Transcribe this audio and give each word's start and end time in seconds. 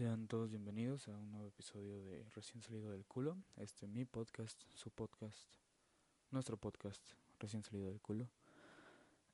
sean 0.00 0.28
todos 0.28 0.48
bienvenidos 0.48 1.08
a 1.08 1.14
un 1.14 1.30
nuevo 1.30 1.48
episodio 1.48 2.02
de 2.04 2.24
Recién 2.34 2.62
Salido 2.62 2.90
del 2.90 3.04
Culo. 3.04 3.36
Este 3.56 3.86
mi 3.86 4.06
podcast, 4.06 4.58
su 4.74 4.88
podcast, 4.88 5.46
nuestro 6.30 6.56
podcast, 6.56 7.02
Recién 7.38 7.62
Salido 7.62 7.88
del 7.88 8.00
Culo. 8.00 8.26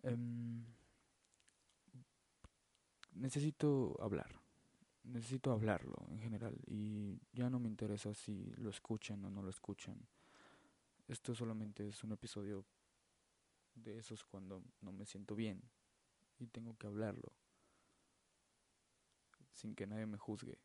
Em, 0.02 0.65
necesito 3.12 3.97
hablar, 4.02 4.41
necesito 5.05 5.52
hablarlo 5.52 6.05
en 6.09 6.19
general 6.19 6.59
y 6.66 7.21
ya 7.33 7.48
no 7.48 7.60
me 7.60 7.69
interesa 7.69 8.12
si 8.12 8.52
lo 8.57 8.71
escuchan 8.71 9.24
o 9.24 9.30
no 9.30 9.43
lo 9.43 9.51
escuchan. 9.51 9.96
Esto 11.07 11.33
solamente 11.33 11.87
es 11.87 12.02
un 12.02 12.10
episodio 12.10 12.65
de 13.77 13.98
esos 13.98 14.24
cuando 14.24 14.65
no 14.80 14.91
me 14.91 15.07
siento 15.07 15.37
bien 15.37 15.62
y 16.41 16.48
tengo 16.48 16.77
que 16.77 16.88
hablarlo 16.88 17.45
sin 19.56 19.74
que 19.74 19.87
nadie 19.87 20.06
me 20.06 20.19
juzgue 20.19 20.59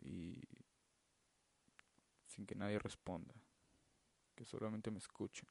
y 0.00 0.42
sin 2.26 2.46
que 2.46 2.54
nadie 2.54 2.78
responda, 2.78 3.34
que 4.34 4.44
solamente 4.44 4.90
me 4.90 4.98
escuchen. 4.98 5.48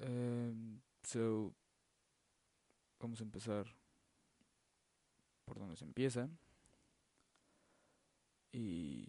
Um, 0.00 0.80
so, 1.02 1.54
vamos 2.98 3.20
a 3.20 3.24
empezar 3.24 3.66
por 5.44 5.58
donde 5.58 5.76
se 5.76 5.84
empieza 5.84 6.28
y 8.50 9.08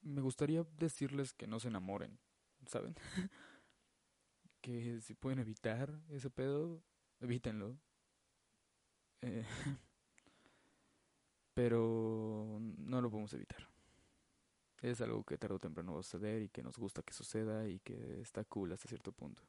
me 0.00 0.22
gustaría 0.22 0.64
decirles 0.78 1.34
que 1.34 1.46
no 1.46 1.60
se 1.60 1.68
enamoren, 1.68 2.18
¿saben? 2.66 2.96
que 4.62 5.00
si 5.02 5.14
pueden 5.14 5.40
evitar 5.40 6.00
ese 6.08 6.30
pedo, 6.30 6.82
evítenlo. 7.20 7.76
Eh, 9.22 9.44
pero 11.54 12.58
no 12.78 13.00
lo 13.00 13.10
podemos 13.10 13.32
evitar. 13.34 13.68
Es 14.82 15.00
algo 15.02 15.24
que 15.24 15.36
tarde 15.36 15.56
o 15.56 15.58
temprano 15.58 15.92
va 15.94 16.00
a 16.00 16.02
suceder 16.02 16.42
y 16.42 16.48
que 16.48 16.62
nos 16.62 16.78
gusta 16.78 17.02
que 17.02 17.12
suceda 17.12 17.68
y 17.68 17.80
que 17.80 18.20
está 18.22 18.44
cool 18.44 18.72
hasta 18.72 18.88
cierto 18.88 19.12
punto. 19.12 19.42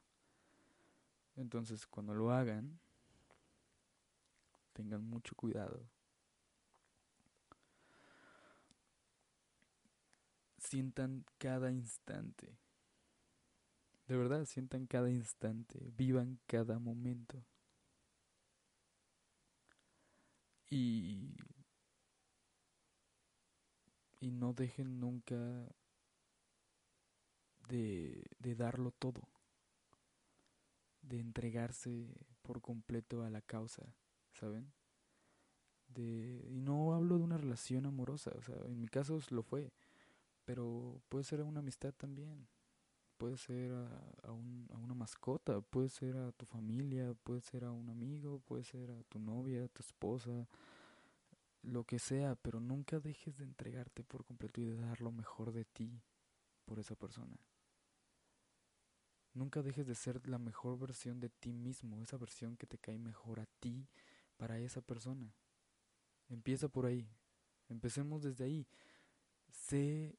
Entonces, 1.36 1.86
cuando 1.86 2.14
lo 2.14 2.30
hagan, 2.30 2.78
tengan 4.74 5.02
mucho 5.04 5.34
cuidado. 5.34 5.88
Sientan 10.58 11.24
cada 11.38 11.72
instante. 11.72 12.58
De 14.06 14.16
verdad, 14.16 14.44
sientan 14.44 14.86
cada 14.86 15.10
instante. 15.10 15.90
Vivan 15.96 16.38
cada 16.46 16.78
momento. 16.78 17.42
Y, 20.74 21.36
y 24.20 24.30
no 24.30 24.54
dejen 24.54 25.00
nunca 25.00 25.36
de, 27.68 28.24
de 28.38 28.54
darlo 28.54 28.90
todo, 28.90 29.28
de 31.02 31.20
entregarse 31.20 32.08
por 32.40 32.62
completo 32.62 33.22
a 33.22 33.28
la 33.28 33.42
causa, 33.42 33.94
¿saben? 34.32 34.72
De, 35.88 36.42
y 36.48 36.62
no 36.62 36.94
hablo 36.94 37.18
de 37.18 37.24
una 37.24 37.36
relación 37.36 37.84
amorosa, 37.84 38.32
o 38.38 38.40
sea, 38.40 38.56
en 38.64 38.80
mi 38.80 38.88
caso 38.88 39.20
lo 39.28 39.42
fue, 39.42 39.74
pero 40.46 41.02
puede 41.10 41.24
ser 41.24 41.42
una 41.42 41.60
amistad 41.60 41.92
también, 41.92 42.48
puede 43.22 43.36
ser 43.36 43.70
a, 43.70 43.86
a, 44.24 44.32
un, 44.32 44.66
a, 44.72 44.78
una 44.78 44.94
mascota, 44.94 45.60
puede 45.60 45.88
ser 45.88 46.16
a 46.16 46.32
tu 46.32 46.44
familia, 46.44 47.14
puede 47.22 47.40
ser 47.40 47.62
a 47.62 47.70
un 47.70 47.88
amigo, 47.88 48.40
puede 48.40 48.64
ser 48.64 48.90
a 48.90 49.00
tu 49.04 49.20
novia, 49.20 49.62
a 49.62 49.68
tu 49.68 49.80
esposa, 49.80 50.48
lo 51.62 51.84
que 51.84 52.00
sea, 52.00 52.34
pero 52.34 52.58
nunca 52.58 52.98
dejes 52.98 53.38
de 53.38 53.44
entregarte 53.44 54.02
por 54.02 54.24
completo 54.24 54.60
y 54.60 54.64
de 54.64 54.74
dar 54.74 55.00
lo 55.00 55.12
mejor 55.12 55.52
de 55.52 55.64
ti 55.64 56.02
por 56.64 56.80
esa 56.80 56.96
persona. 56.96 57.36
Nunca 59.34 59.62
dejes 59.62 59.86
de 59.86 59.94
ser 59.94 60.26
la 60.26 60.38
mejor 60.38 60.76
versión 60.76 61.20
de 61.20 61.28
ti 61.28 61.52
mismo, 61.52 62.02
esa 62.02 62.16
versión 62.16 62.56
que 62.56 62.66
te 62.66 62.78
cae 62.78 62.98
mejor 62.98 63.38
a 63.38 63.46
ti 63.60 63.86
para 64.36 64.58
esa 64.58 64.80
persona. 64.80 65.32
Empieza 66.28 66.66
por 66.68 66.86
ahí. 66.86 67.08
Empecemos 67.68 68.24
desde 68.24 68.46
ahí. 68.46 68.66
Sé 69.52 70.18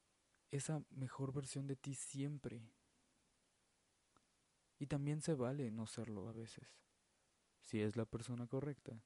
esa 0.51 0.81
mejor 0.91 1.33
versión 1.33 1.67
de 1.67 1.75
ti 1.75 1.95
siempre. 1.95 2.63
Y 4.79 4.87
también 4.87 5.21
se 5.21 5.33
vale 5.35 5.71
no 5.71 5.87
serlo 5.87 6.27
a 6.27 6.33
veces, 6.33 6.67
si 7.61 7.81
es 7.81 7.95
la 7.95 8.05
persona 8.05 8.47
correcta. 8.47 9.01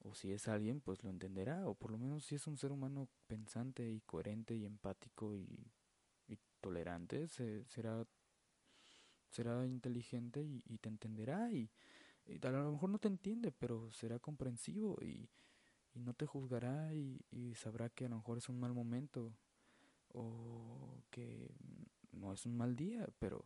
O 0.00 0.14
si 0.14 0.30
es 0.30 0.46
alguien, 0.46 0.80
pues 0.80 1.02
lo 1.02 1.10
entenderá, 1.10 1.66
o 1.68 1.74
por 1.74 1.90
lo 1.90 1.98
menos 1.98 2.24
si 2.24 2.36
es 2.36 2.46
un 2.46 2.56
ser 2.56 2.70
humano 2.70 3.08
pensante 3.26 3.90
y 3.90 4.00
coherente 4.02 4.54
y 4.54 4.64
empático 4.64 5.34
y, 5.34 5.72
y 6.28 6.38
tolerante, 6.60 7.26
se, 7.26 7.64
será, 7.64 8.06
será 9.28 9.66
inteligente 9.66 10.42
y, 10.42 10.78
te 10.78 10.88
entenderá 10.88 11.50
y, 11.50 11.68
y, 12.26 12.46
a 12.46 12.50
lo 12.50 12.72
mejor 12.72 12.90
no 12.90 12.98
te 13.00 13.08
entiende, 13.08 13.50
pero 13.50 13.90
será 13.90 14.20
comprensivo 14.20 14.96
y, 15.02 15.28
y 15.94 16.00
no 16.00 16.14
te 16.14 16.26
juzgará 16.26 16.94
y, 16.94 17.20
y 17.32 17.54
sabrá 17.56 17.88
que 17.90 18.06
a 18.06 18.08
lo 18.08 18.16
mejor 18.16 18.38
es 18.38 18.48
un 18.48 18.60
mal 18.60 18.72
momento 18.72 19.32
o 20.12 21.02
que 21.10 21.50
no 22.12 22.32
es 22.32 22.46
un 22.46 22.56
mal 22.56 22.76
día, 22.76 23.08
pero 23.18 23.44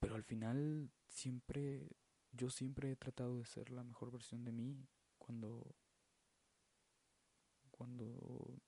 pero 0.00 0.14
al 0.14 0.24
final 0.24 0.90
siempre, 1.08 1.86
yo 2.32 2.50
siempre 2.50 2.90
he 2.90 2.96
tratado 2.96 3.38
de 3.38 3.44
ser 3.44 3.70
la 3.70 3.84
mejor 3.84 4.10
versión 4.10 4.44
de 4.44 4.50
mí 4.50 4.88
cuando, 5.18 5.76
cuando 7.70 8.60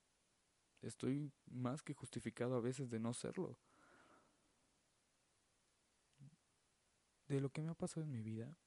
estoy 0.82 1.32
más 1.46 1.82
que 1.82 1.94
justificado 1.94 2.54
a 2.54 2.60
veces 2.60 2.90
de 2.90 3.00
no 3.00 3.14
serlo. 3.14 3.58
De 7.28 7.40
lo 7.40 7.48
que 7.50 7.62
me 7.62 7.70
ha 7.70 7.74
pasado 7.74 8.04
en 8.04 8.12
mi 8.12 8.20
vida, 8.20 8.58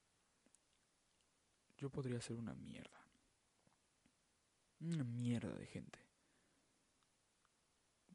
yo 1.78 1.92
podría 1.92 2.20
ser 2.20 2.36
una 2.38 2.56
mierda. 2.56 3.06
Una 4.80 5.04
mierda 5.04 5.54
de 5.56 5.68
gente. 5.68 6.00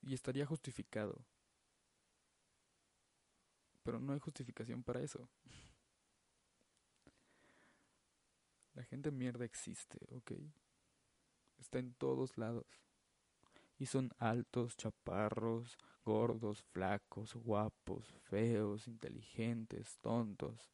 Y 0.03 0.15
estaría 0.15 0.45
justificado 0.45 1.25
pero 3.83 4.01
no 4.01 4.13
hay 4.13 4.19
justificación 4.19 4.83
para 4.83 5.01
eso. 5.01 5.29
La 8.75 8.85
gente 8.85 9.11
mierda 9.11 9.45
existe, 9.45 9.99
¿ok? 10.15 10.33
Está 11.59 11.79
en 11.79 11.93
todos 11.95 12.39
lados. 12.39 12.67
Y 13.79 13.87
son 13.87 14.13
altos, 14.19 14.77
chaparros, 14.77 15.77
gordos, 16.05 16.63
flacos, 16.63 17.35
guapos, 17.35 18.15
feos, 18.29 18.87
inteligentes, 18.87 19.99
tontos. 19.99 20.71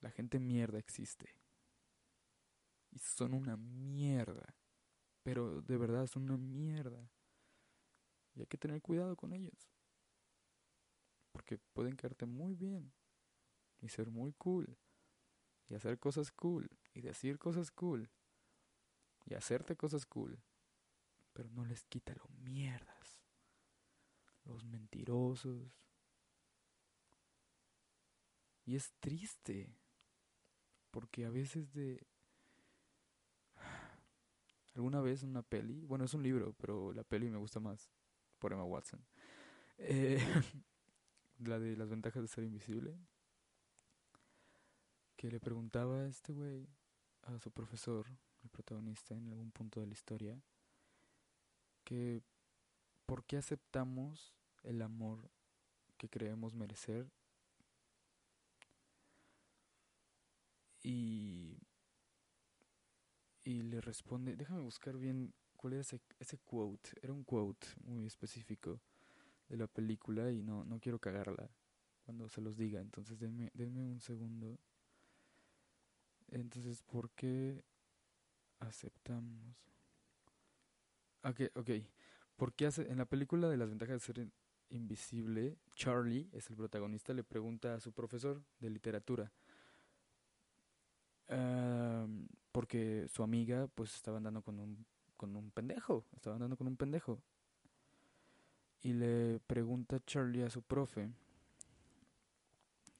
La 0.00 0.10
gente 0.10 0.38
mierda 0.38 0.78
existe. 0.78 1.28
Y 2.90 2.98
son 2.98 3.34
una 3.34 3.56
mierda. 3.56 4.54
Pero 5.22 5.62
de 5.62 5.76
verdad 5.76 6.06
son 6.06 6.24
una 6.24 6.36
mierda. 6.36 7.10
Y 8.34 8.40
hay 8.40 8.46
que 8.46 8.58
tener 8.58 8.80
cuidado 8.80 9.16
con 9.16 9.32
ellos 9.32 9.68
porque 11.48 11.64
pueden 11.72 11.96
quedarte 11.96 12.26
muy 12.26 12.54
bien 12.54 12.92
y 13.80 13.88
ser 13.88 14.10
muy 14.10 14.34
cool 14.34 14.76
y 15.66 15.74
hacer 15.74 15.98
cosas 15.98 16.30
cool 16.30 16.68
y 16.92 17.00
decir 17.00 17.38
cosas 17.38 17.70
cool 17.70 18.10
y 19.24 19.32
hacerte 19.32 19.74
cosas 19.74 20.04
cool, 20.04 20.38
pero 21.32 21.48
no 21.50 21.64
les 21.64 21.84
quita 21.84 22.14
lo 22.14 22.28
mierdas, 22.40 23.18
los 24.44 24.62
mentirosos. 24.64 25.88
Y 28.66 28.76
es 28.76 28.92
triste, 29.00 29.74
porque 30.90 31.24
a 31.24 31.30
veces 31.30 31.72
de... 31.72 32.06
Alguna 34.74 35.00
vez 35.00 35.22
una 35.22 35.42
peli, 35.42 35.86
bueno 35.86 36.04
es 36.04 36.12
un 36.12 36.22
libro, 36.22 36.54
pero 36.58 36.92
la 36.92 37.04
peli 37.04 37.30
me 37.30 37.38
gusta 37.38 37.58
más 37.58 37.90
por 38.38 38.52
Emma 38.52 38.64
Watson. 38.64 39.02
Eh, 39.78 40.18
la 41.38 41.58
de 41.58 41.76
las 41.76 41.88
ventajas 41.88 42.22
de 42.22 42.28
ser 42.28 42.44
invisible, 42.44 42.96
que 45.16 45.30
le 45.30 45.40
preguntaba 45.40 46.02
a 46.02 46.06
este 46.06 46.32
güey, 46.32 46.68
a 47.22 47.38
su 47.38 47.50
profesor, 47.50 48.06
el 48.42 48.50
protagonista 48.50 49.14
en 49.14 49.28
algún 49.28 49.50
punto 49.50 49.80
de 49.80 49.86
la 49.86 49.92
historia, 49.92 50.40
que 51.84 52.22
por 53.06 53.24
qué 53.24 53.36
aceptamos 53.38 54.34
el 54.62 54.82
amor 54.82 55.30
que 55.96 56.08
creemos 56.08 56.54
merecer 56.54 57.10
y 60.82 61.58
y 63.48 63.62
le 63.62 63.80
responde, 63.80 64.36
déjame 64.36 64.60
buscar 64.60 64.98
bien 64.98 65.32
cuál 65.56 65.72
era 65.72 65.80
ese, 65.80 66.02
ese 66.18 66.36
quote, 66.36 66.90
era 67.00 67.14
un 67.14 67.24
quote 67.24 67.66
muy 67.82 68.04
específico 68.04 68.78
de 69.48 69.56
la 69.56 69.66
película 69.66 70.30
y 70.30 70.42
no, 70.42 70.64
no 70.64 70.78
quiero 70.80 70.98
cagarla 70.98 71.50
cuando 72.04 72.28
se 72.28 72.40
los 72.40 72.56
diga, 72.56 72.80
entonces 72.80 73.18
denme, 73.18 73.50
denme 73.52 73.84
un 73.84 74.00
segundo. 74.00 74.58
Entonces, 76.30 76.82
¿por 76.82 77.10
qué 77.10 77.62
aceptamos? 78.60 79.56
Ok, 81.22 81.40
ok. 81.54 81.70
¿Por 82.36 82.54
qué 82.54 82.66
hace, 82.66 82.90
en 82.90 82.98
la 82.98 83.04
película 83.04 83.48
de 83.50 83.56
las 83.56 83.68
ventajas 83.68 83.94
de 83.94 84.00
ser 84.14 84.28
invisible, 84.70 85.58
Charlie, 85.74 86.28
es 86.32 86.48
el 86.50 86.56
protagonista, 86.56 87.12
le 87.12 87.24
pregunta 87.24 87.74
a 87.74 87.80
su 87.80 87.92
profesor 87.92 88.42
de 88.58 88.70
literatura, 88.70 89.30
porque 92.52 93.06
su 93.08 93.22
amiga 93.22 93.68
pues 93.74 93.94
estaba 93.94 94.16
andando 94.16 94.42
con 94.42 94.58
un, 94.58 94.86
con 95.16 95.36
un 95.36 95.50
pendejo, 95.50 96.06
estaba 96.16 96.36
andando 96.36 96.56
con 96.56 96.66
un 96.66 96.76
pendejo. 96.76 97.20
Y 98.82 98.92
le 98.92 99.40
pregunta 99.40 99.98
Charlie 100.06 100.44
a 100.44 100.50
su 100.50 100.62
profe 100.62 101.10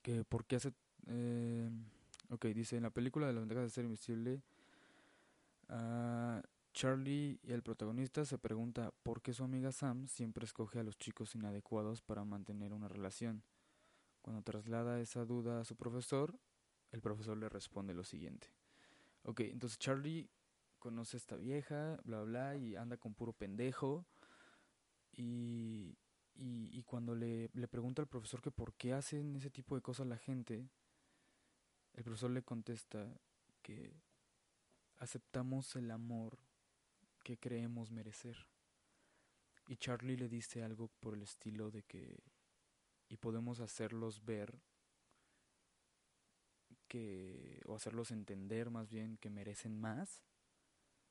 que 0.02 0.24
por 0.24 0.44
qué 0.44 0.56
hace... 0.56 0.72
Eh, 1.06 1.70
ok, 2.30 2.46
dice, 2.46 2.76
en 2.76 2.82
la 2.82 2.90
película 2.90 3.26
de 3.26 3.32
las 3.32 3.42
ventajas 3.42 3.64
de 3.64 3.70
ser 3.70 3.84
invisible, 3.84 4.42
uh, 5.70 6.40
Charlie 6.72 7.40
y 7.42 7.52
el 7.52 7.62
protagonista 7.62 8.24
se 8.24 8.38
pregunta 8.38 8.92
por 9.02 9.22
qué 9.22 9.32
su 9.32 9.44
amiga 9.44 9.72
Sam 9.72 10.06
siempre 10.06 10.44
escoge 10.44 10.78
a 10.78 10.82
los 10.82 10.96
chicos 10.96 11.34
inadecuados 11.34 12.02
para 12.02 12.24
mantener 12.24 12.72
una 12.72 12.88
relación. 12.88 13.42
Cuando 14.22 14.42
traslada 14.42 15.00
esa 15.00 15.24
duda 15.24 15.60
a 15.60 15.64
su 15.64 15.76
profesor, 15.76 16.38
el 16.92 17.00
profesor 17.00 17.36
le 17.36 17.48
responde 17.48 17.94
lo 17.94 18.04
siguiente. 18.04 18.48
Ok, 19.24 19.40
entonces 19.40 19.78
Charlie 19.78 20.28
conoce 20.78 21.16
a 21.16 21.18
esta 21.18 21.36
vieja, 21.36 21.98
bla, 22.04 22.22
bla, 22.22 22.56
y 22.56 22.76
anda 22.76 22.96
con 22.96 23.14
puro 23.14 23.32
pendejo. 23.32 24.04
Y, 25.20 25.98
y, 26.36 26.82
cuando 26.84 27.16
le, 27.16 27.50
le 27.52 27.66
pregunta 27.66 28.00
al 28.00 28.08
profesor 28.08 28.40
que 28.40 28.52
por 28.52 28.74
qué 28.74 28.92
hacen 28.92 29.34
ese 29.34 29.50
tipo 29.50 29.74
de 29.74 29.82
cosas 29.82 30.06
la 30.06 30.16
gente, 30.16 30.68
el 31.94 32.04
profesor 32.04 32.30
le 32.30 32.44
contesta 32.44 33.20
que 33.60 34.00
aceptamos 34.98 35.74
el 35.74 35.90
amor 35.90 36.38
que 37.24 37.36
creemos 37.36 37.90
merecer. 37.90 38.46
Y 39.66 39.76
Charlie 39.76 40.16
le 40.16 40.28
dice 40.28 40.62
algo 40.62 40.88
por 41.00 41.14
el 41.14 41.22
estilo 41.22 41.72
de 41.72 41.82
que 41.82 42.22
y 43.08 43.16
podemos 43.16 43.60
hacerlos 43.60 44.24
ver 44.24 44.60
que, 46.86 47.60
o 47.66 47.74
hacerlos 47.74 48.10
entender 48.10 48.70
más 48.70 48.88
bien 48.88 49.16
que 49.16 49.30
merecen 49.30 49.78
más, 49.78 50.24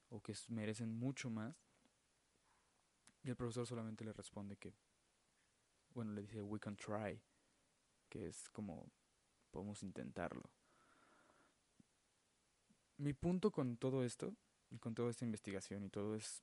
o 0.10 0.22
que 0.22 0.34
merecen 0.48 0.92
mucho 0.92 1.30
más. 1.30 1.67
Y 3.28 3.30
el 3.30 3.36
profesor 3.36 3.68
solamente 3.68 4.06
le 4.06 4.14
responde 4.14 4.56
que, 4.56 4.74
bueno, 5.94 6.14
le 6.14 6.22
dice, 6.22 6.42
we 6.42 6.62
can 6.62 6.78
try, 6.78 7.22
que 8.08 8.26
es 8.26 8.48
como, 8.52 8.90
podemos 9.52 9.84
intentarlo. 9.84 10.50
Mi 12.96 13.12
punto 13.12 13.52
con 13.52 13.76
todo 13.76 14.06
esto, 14.06 14.34
y 14.70 14.78
con 14.80 14.96
toda 14.96 15.12
esta 15.12 15.26
investigación 15.26 15.84
y 15.84 15.90
todo 15.90 16.16
es, 16.16 16.42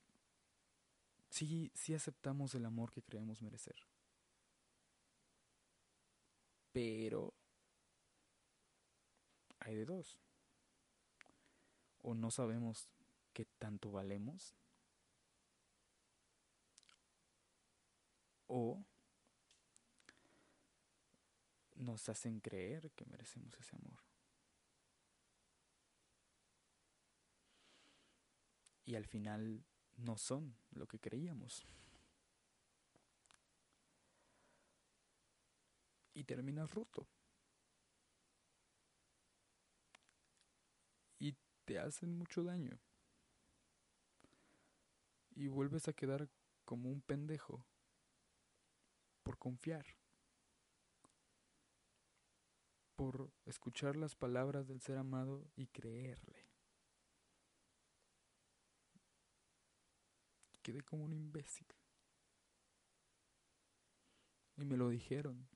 sí, 1.30 1.72
sí 1.72 1.94
aceptamos 1.94 2.54
el 2.54 2.66
amor 2.66 2.92
que 2.92 3.02
creemos 3.02 3.40
merecer. 3.40 3.76
Pero 6.70 7.32
hay 9.60 9.74
de 9.74 9.86
dos. 9.86 10.20
O 12.02 12.14
no 12.14 12.30
sabemos 12.30 12.90
qué 13.32 13.46
tanto 13.58 13.90
valemos. 13.90 14.54
O 18.56 18.84
nos 21.74 22.08
hacen 22.08 22.38
creer 22.38 22.92
que 22.92 23.04
merecemos 23.06 23.58
ese 23.58 23.74
amor. 23.74 23.98
Y 28.84 28.94
al 28.94 29.06
final 29.06 29.64
no 29.96 30.16
son 30.16 30.54
lo 30.70 30.86
que 30.86 31.00
creíamos. 31.00 31.66
Y 36.14 36.22
terminas 36.22 36.72
roto. 36.72 37.08
te 41.64 41.78
hacen 41.78 42.16
mucho 42.16 42.44
daño. 42.44 42.78
Y 45.34 45.48
vuelves 45.48 45.88
a 45.88 45.92
quedar 45.92 46.28
como 46.64 46.90
un 46.90 47.00
pendejo 47.00 47.64
confiar, 49.44 49.84
por 52.96 53.30
escuchar 53.44 53.94
las 53.94 54.16
palabras 54.16 54.66
del 54.66 54.80
ser 54.80 54.96
amado 54.96 55.46
y 55.54 55.66
creerle. 55.66 56.48
Quedé 60.62 60.80
como 60.80 61.04
un 61.04 61.12
imbécil. 61.12 61.66
Y 64.56 64.64
me 64.64 64.78
lo 64.78 64.88
dijeron. 64.88 65.46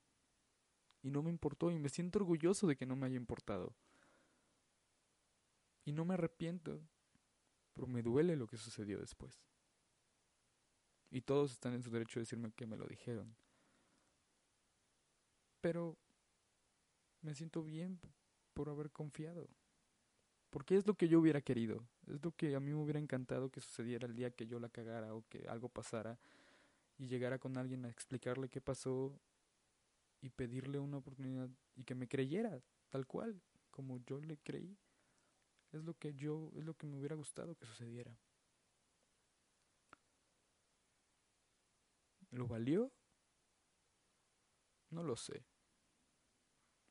Y 1.00 1.10
no 1.10 1.22
me 1.22 1.30
importó 1.30 1.70
y 1.70 1.78
me 1.78 1.88
siento 1.88 2.18
orgulloso 2.18 2.66
de 2.66 2.76
que 2.76 2.84
no 2.84 2.94
me 2.94 3.06
haya 3.06 3.16
importado. 3.16 3.74
Y 5.86 5.92
no 5.92 6.04
me 6.04 6.12
arrepiento, 6.12 6.86
pero 7.72 7.86
me 7.86 8.02
duele 8.02 8.36
lo 8.36 8.48
que 8.48 8.58
sucedió 8.58 8.98
después. 8.98 9.40
Y 11.10 11.22
todos 11.22 11.52
están 11.52 11.72
en 11.72 11.82
su 11.82 11.90
derecho 11.90 12.18
de 12.18 12.24
decirme 12.24 12.52
que 12.52 12.66
me 12.66 12.76
lo 12.76 12.86
dijeron. 12.86 13.34
Pero 15.60 15.96
me 17.22 17.34
siento 17.34 17.62
bien 17.62 18.00
por 18.54 18.68
haber 18.68 18.90
confiado. 18.90 19.48
Porque 20.50 20.76
es 20.76 20.86
lo 20.86 20.94
que 20.94 21.08
yo 21.08 21.20
hubiera 21.20 21.40
querido. 21.40 21.86
Es 22.06 22.24
lo 22.24 22.32
que 22.32 22.54
a 22.54 22.60
mí 22.60 22.72
me 22.72 22.82
hubiera 22.82 22.98
encantado 22.98 23.50
que 23.50 23.60
sucediera 23.60 24.06
el 24.06 24.14
día 24.14 24.30
que 24.30 24.46
yo 24.46 24.58
la 24.58 24.68
cagara 24.68 25.14
o 25.14 25.24
que 25.28 25.46
algo 25.48 25.68
pasara 25.68 26.18
y 26.96 27.06
llegara 27.06 27.38
con 27.38 27.56
alguien 27.56 27.84
a 27.84 27.90
explicarle 27.90 28.48
qué 28.48 28.60
pasó 28.60 29.20
y 30.20 30.30
pedirle 30.30 30.78
una 30.78 30.98
oportunidad 30.98 31.48
y 31.76 31.84
que 31.84 31.94
me 31.94 32.08
creyera 32.08 32.60
tal 32.88 33.06
cual 33.06 33.40
como 33.70 33.98
yo 33.98 34.20
le 34.20 34.38
creí. 34.38 34.76
Es 35.70 35.84
lo 35.84 35.94
que 35.94 36.14
yo, 36.14 36.50
es 36.56 36.64
lo 36.64 36.74
que 36.74 36.86
me 36.86 36.96
hubiera 36.96 37.14
gustado 37.14 37.54
que 37.54 37.66
sucediera. 37.66 38.16
¿Lo 42.30 42.46
valió? 42.46 42.90
No 44.90 45.02
lo 45.02 45.16
sé. 45.16 45.44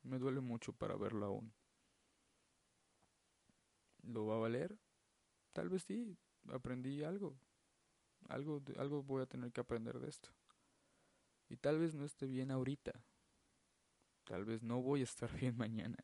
Me 0.03 0.19
duele 0.19 0.41
mucho 0.41 0.73
para 0.73 0.95
verlo 0.95 1.25
aún. 1.25 1.53
¿Lo 4.03 4.25
va 4.25 4.35
a 4.35 4.39
valer? 4.39 4.77
Tal 5.53 5.69
vez 5.69 5.83
sí. 5.83 6.17
Aprendí 6.49 7.03
algo. 7.03 7.37
Algo, 8.29 8.61
algo 8.77 9.03
voy 9.03 9.21
a 9.21 9.25
tener 9.25 9.51
que 9.51 9.61
aprender 9.61 9.99
de 9.99 10.09
esto. 10.09 10.29
Y 11.49 11.57
tal 11.57 11.79
vez 11.79 11.95
no 11.95 12.05
esté 12.05 12.27
bien 12.27 12.51
ahorita. 12.51 13.03
Tal 14.25 14.45
vez 14.45 14.63
no 14.63 14.81
voy 14.81 15.01
a 15.01 15.05
estar 15.05 15.31
bien 15.39 15.57
mañana. 15.57 15.97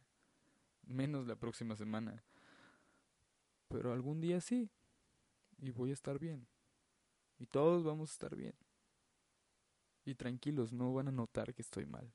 Menos 0.85 1.27
la 1.27 1.35
próxima 1.35 1.75
semana 1.75 2.23
pero 3.73 3.91
algún 3.91 4.21
día 4.21 4.39
sí, 4.39 4.69
y 5.57 5.71
voy 5.71 5.89
a 5.89 5.93
estar 5.93 6.19
bien, 6.19 6.47
y 7.39 7.47
todos 7.47 7.83
vamos 7.83 8.11
a 8.11 8.13
estar 8.13 8.35
bien. 8.35 8.53
Y 10.05 10.15
tranquilos, 10.15 10.73
no 10.73 10.93
van 10.93 11.07
a 11.07 11.11
notar 11.11 11.53
que 11.53 11.61
estoy 11.61 11.85
mal. 11.85 12.11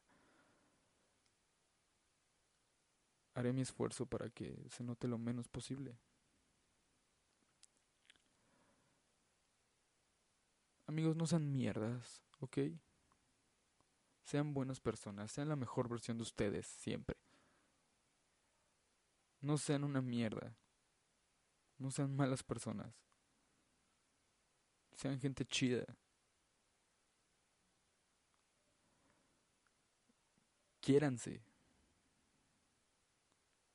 Haré 3.34 3.52
mi 3.52 3.62
esfuerzo 3.62 4.04
para 4.06 4.28
que 4.30 4.66
se 4.70 4.82
note 4.82 5.08
lo 5.08 5.16
menos 5.16 5.48
posible. 5.48 5.96
Amigos, 10.86 11.16
no 11.16 11.26
sean 11.26 11.52
mierdas, 11.52 12.22
¿ok? 12.40 12.58
Sean 14.24 14.54
buenas 14.54 14.80
personas, 14.80 15.30
sean 15.30 15.48
la 15.48 15.56
mejor 15.56 15.88
versión 15.88 16.18
de 16.18 16.22
ustedes 16.22 16.66
siempre. 16.66 17.16
No 19.40 19.56
sean 19.56 19.84
una 19.84 20.02
mierda. 20.02 20.56
No 21.78 21.90
sean 21.90 22.14
malas 22.14 22.42
personas. 22.42 22.92
Sean 24.96 25.20
gente 25.20 25.44
chida. 25.44 25.86
Quiéranse. 30.88 31.42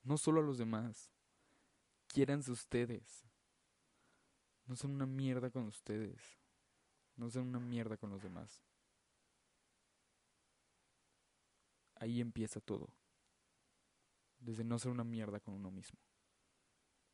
No 0.01 0.17
solo 0.17 0.39
a 0.39 0.43
los 0.43 0.57
demás. 0.57 1.11
Quiéranse 2.07 2.51
ustedes. 2.51 3.23
No 4.65 4.75
sean 4.75 4.93
una 4.95 5.05
mierda 5.05 5.51
con 5.51 5.67
ustedes. 5.67 6.19
No 7.15 7.29
sean 7.29 7.45
una 7.45 7.59
mierda 7.59 7.97
con 7.97 8.09
los 8.09 8.23
demás. 8.23 8.63
Ahí 11.97 12.19
empieza 12.19 12.59
todo. 12.59 12.89
Desde 14.39 14.63
no 14.63 14.79
ser 14.79 14.89
una 14.89 15.03
mierda 15.03 15.39
con 15.39 15.53
uno 15.53 15.69
mismo. 15.69 15.99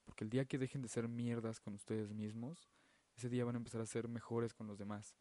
Porque 0.06 0.24
el 0.24 0.30
día 0.30 0.46
que 0.46 0.58
dejen 0.58 0.82
de 0.82 0.88
ser 0.88 1.10
mierdas 1.10 1.60
con 1.60 1.74
ustedes 1.74 2.14
mismos, 2.14 2.70
ese 3.18 3.28
día 3.28 3.44
van 3.44 3.56
a 3.56 3.58
empezar 3.58 3.82
a 3.82 3.86
ser 3.86 4.08
mejores 4.08 4.54
con 4.54 4.66
los 4.66 4.78
demás. 4.78 5.18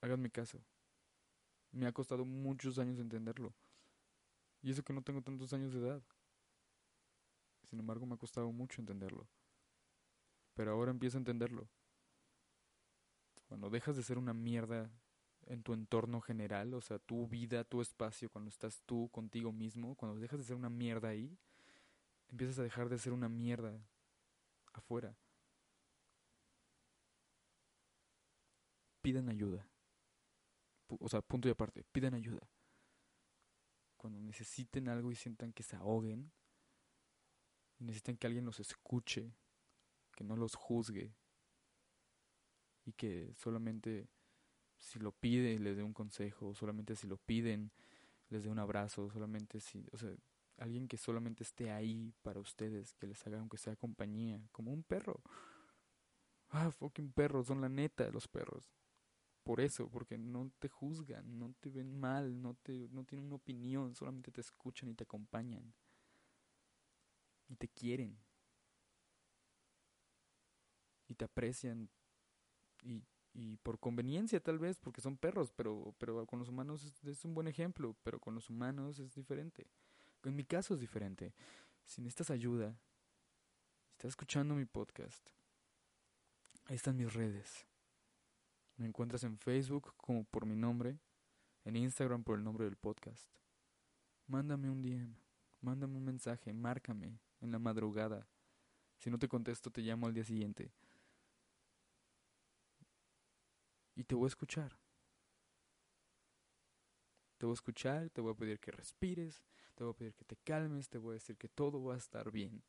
Háganme 0.00 0.30
caso. 0.30 0.60
Me 1.72 1.86
ha 1.86 1.92
costado 1.92 2.24
muchos 2.24 2.78
años 2.78 2.98
entenderlo. 2.98 3.52
Y 4.62 4.70
eso 4.70 4.82
que 4.82 4.92
no 4.92 5.02
tengo 5.02 5.22
tantos 5.22 5.52
años 5.52 5.72
de 5.72 5.80
edad. 5.80 6.02
Sin 7.64 7.78
embargo, 7.78 8.06
me 8.06 8.14
ha 8.14 8.18
costado 8.18 8.50
mucho 8.50 8.80
entenderlo. 8.80 9.28
Pero 10.54 10.72
ahora 10.72 10.90
empiezo 10.90 11.18
a 11.18 11.20
entenderlo. 11.20 11.68
Cuando 13.46 13.70
dejas 13.70 13.96
de 13.96 14.02
ser 14.02 14.18
una 14.18 14.34
mierda 14.34 14.90
en 15.46 15.62
tu 15.62 15.72
entorno 15.72 16.20
general, 16.20 16.74
o 16.74 16.80
sea, 16.80 16.98
tu 16.98 17.26
vida, 17.26 17.64
tu 17.64 17.80
espacio, 17.80 18.30
cuando 18.30 18.50
estás 18.50 18.82
tú 18.84 19.08
contigo 19.10 19.52
mismo, 19.52 19.94
cuando 19.96 20.20
dejas 20.20 20.38
de 20.38 20.44
ser 20.44 20.56
una 20.56 20.68
mierda 20.68 21.08
ahí, 21.08 21.38
empiezas 22.30 22.58
a 22.58 22.62
dejar 22.62 22.88
de 22.88 22.98
ser 22.98 23.12
una 23.12 23.28
mierda 23.28 23.80
afuera. 24.72 25.16
Pidan 29.00 29.28
ayuda. 29.28 29.66
O 31.00 31.08
sea, 31.08 31.22
punto 31.22 31.48
y 31.48 31.50
aparte, 31.50 31.84
pidan 31.84 32.14
ayuda. 32.14 32.48
Cuando 33.96 34.20
necesiten 34.20 34.88
algo 34.88 35.10
y 35.10 35.16
sientan 35.16 35.52
que 35.52 35.62
se 35.62 35.76
ahoguen, 35.76 36.30
y 37.78 37.84
necesitan 37.84 38.16
que 38.16 38.26
alguien 38.26 38.44
los 38.44 38.60
escuche, 38.60 39.32
que 40.14 40.24
no 40.24 40.36
los 40.36 40.54
juzgue, 40.54 41.14
y 42.84 42.92
que 42.92 43.32
solamente 43.34 44.08
si 44.78 44.98
lo 44.98 45.12
pide 45.12 45.58
les 45.58 45.76
dé 45.76 45.82
un 45.82 45.92
consejo, 45.92 46.54
solamente 46.54 46.96
si 46.96 47.06
lo 47.06 47.16
piden 47.16 47.72
les 48.30 48.44
dé 48.44 48.48
un 48.50 48.58
abrazo, 48.58 49.10
solamente 49.10 49.60
si, 49.60 49.86
o 49.92 49.98
sea, 49.98 50.10
alguien 50.58 50.88
que 50.88 50.96
solamente 50.96 51.42
esté 51.42 51.70
ahí 51.70 52.14
para 52.22 52.40
ustedes, 52.40 52.94
que 52.94 53.06
les 53.06 53.26
haga 53.26 53.38
aunque 53.38 53.58
sea 53.58 53.76
compañía, 53.76 54.40
como 54.52 54.72
un 54.72 54.82
perro. 54.82 55.22
Ah, 56.50 56.70
fucking 56.70 57.12
perros, 57.12 57.46
son 57.46 57.60
la 57.60 57.68
neta 57.68 58.10
los 58.10 58.26
perros. 58.26 58.70
Por 59.48 59.62
eso, 59.62 59.88
porque 59.88 60.18
no 60.18 60.52
te 60.58 60.68
juzgan, 60.68 61.38
no 61.38 61.54
te 61.58 61.70
ven 61.70 61.98
mal, 61.98 62.42
no 62.42 62.52
te 62.62 62.86
no 62.90 63.02
tienen 63.04 63.28
una 63.28 63.36
opinión, 63.36 63.94
solamente 63.94 64.30
te 64.30 64.42
escuchan 64.42 64.90
y 64.90 64.94
te 64.94 65.04
acompañan. 65.04 65.72
Y 67.48 67.56
te 67.56 67.66
quieren. 67.66 68.18
Y 71.06 71.14
te 71.14 71.24
aprecian 71.24 71.88
y 72.82 73.02
y 73.32 73.56
por 73.56 73.78
conveniencia 73.78 74.38
tal 74.40 74.58
vez, 74.58 74.78
porque 74.78 75.00
son 75.00 75.16
perros, 75.16 75.50
pero, 75.52 75.94
pero 75.98 76.26
con 76.26 76.40
los 76.40 76.48
humanos 76.48 76.92
es, 77.04 77.24
un 77.24 77.34
buen 77.34 77.46
ejemplo, 77.46 77.96
pero 78.02 78.18
con 78.18 78.34
los 78.34 78.50
humanos 78.50 78.98
es 78.98 79.14
diferente. 79.14 79.66
En 80.24 80.36
mi 80.36 80.44
caso 80.44 80.74
es 80.74 80.80
diferente. 80.80 81.32
Si 81.86 82.02
necesitas 82.02 82.30
ayuda, 82.30 82.76
estás 83.92 84.10
escuchando 84.10 84.54
mi 84.54 84.66
podcast, 84.66 85.26
ahí 86.66 86.76
están 86.76 86.96
mis 86.96 87.14
redes. 87.14 87.67
Me 88.78 88.86
encuentras 88.86 89.22
en 89.24 89.38
Facebook 89.38 89.94
como 89.96 90.24
por 90.24 90.46
mi 90.46 90.56
nombre, 90.56 90.98
en 91.64 91.76
Instagram 91.76 92.24
por 92.24 92.38
el 92.38 92.44
nombre 92.44 92.64
del 92.64 92.76
podcast. 92.76 93.28
Mándame 94.26 94.70
un 94.70 94.80
DM, 94.80 95.14
mándame 95.60 95.98
un 95.98 96.04
mensaje, 96.04 96.52
márcame 96.52 97.20
en 97.40 97.52
la 97.52 97.58
madrugada. 97.58 98.26
Si 98.96 99.10
no 99.10 99.18
te 99.18 99.28
contesto, 99.28 99.70
te 99.70 99.82
llamo 99.82 100.06
al 100.06 100.14
día 100.14 100.24
siguiente 100.24 100.72
y 103.98 104.04
te 104.04 104.14
voy 104.14 104.26
a 104.26 104.28
escuchar. 104.28 104.78
Te 107.36 107.46
voy 107.46 107.52
a 107.52 107.54
escuchar, 107.54 108.10
te 108.10 108.20
voy 108.20 108.32
a 108.32 108.36
pedir 108.36 108.60
que 108.60 108.70
respires, 108.70 109.42
te 109.74 109.82
voy 109.82 109.92
a 109.92 109.96
pedir 109.96 110.14
que 110.14 110.24
te 110.24 110.36
calmes, 110.36 110.88
te 110.88 110.98
voy 110.98 111.12
a 111.12 111.14
decir 111.14 111.36
que 111.36 111.48
todo 111.48 111.82
va 111.82 111.94
a 111.94 111.98
estar 111.98 112.30
bien. 112.30 112.62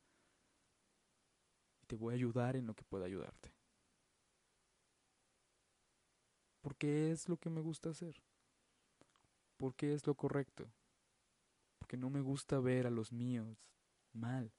Y 1.84 1.86
te 1.86 1.96
voy 1.96 2.14
a 2.14 2.16
ayudar 2.16 2.56
en 2.56 2.66
lo 2.66 2.74
que 2.74 2.84
pueda 2.84 3.06
ayudarte. 3.06 3.59
Porque 6.70 7.10
es 7.10 7.28
lo 7.28 7.38
que 7.38 7.50
me 7.50 7.62
gusta 7.62 7.90
hacer. 7.90 8.22
Porque 9.58 9.92
es 9.92 10.06
lo 10.06 10.14
correcto. 10.14 10.72
Porque 11.80 11.98
no 11.98 12.12
me 12.12 12.22
gusta 12.22 12.60
ver 12.60 12.86
a 12.86 12.92
los 12.92 13.12
míos 13.12 13.58
mal. 14.14 14.54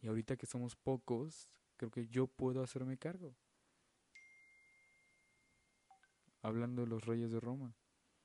Y 0.00 0.08
ahorita 0.08 0.36
que 0.36 0.46
somos 0.46 0.74
pocos, 0.74 1.60
creo 1.76 1.92
que 1.92 2.08
yo 2.08 2.26
puedo 2.26 2.60
hacerme 2.60 2.98
cargo 2.98 3.36
hablando 6.40 6.82
de 6.82 6.88
los 6.88 7.06
reyes 7.06 7.30
de 7.30 7.38
Roma. 7.38 7.76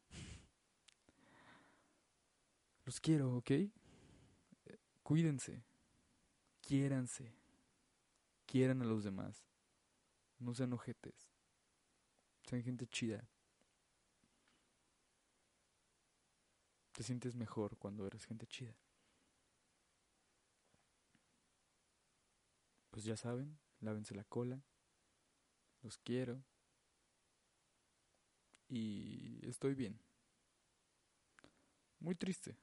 Los 2.83 2.99
quiero, 2.99 3.35
¿ok? 3.35 3.51
Cuídense, 5.03 5.63
quiéranse, 6.61 7.31
quieran 8.47 8.81
a 8.81 8.85
los 8.85 9.03
demás, 9.03 9.45
no 10.39 10.53
sean 10.53 10.73
ojetes, 10.73 11.26
sean 12.47 12.63
gente 12.63 12.87
chida. 12.87 13.27
Te 16.93 17.03
sientes 17.03 17.35
mejor 17.35 17.77
cuando 17.77 18.07
eres 18.07 18.25
gente 18.25 18.47
chida. 18.47 18.75
Pues 22.89 23.03
ya 23.03 23.17
saben, 23.17 23.59
lávense 23.81 24.15
la 24.15 24.23
cola. 24.23 24.63
Los 25.83 25.97
quiero 25.97 26.43
y 28.69 29.39
estoy 29.47 29.75
bien. 29.75 29.99
Muy 31.99 32.15
triste, 32.15 32.55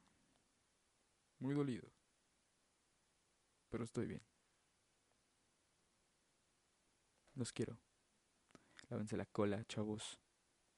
muy 1.38 1.55
dolido, 1.55 1.91
pero 3.69 3.85
estoy 3.85 4.07
bien. 4.07 4.23
Los 7.35 7.53
quiero. 7.53 7.84
Lávense 8.94 9.16
la 9.16 9.26
cola, 9.26 9.64
chavos. 9.64 10.20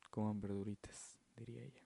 Coman 0.09 0.41
verduritas, 0.41 1.19
diría 1.37 1.63
ella. 1.65 1.86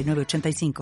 85 0.03 0.73